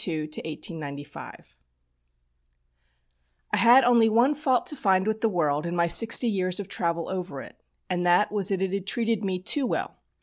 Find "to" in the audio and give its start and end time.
4.65-4.75